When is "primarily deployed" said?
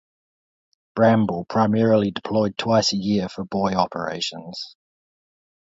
1.45-2.57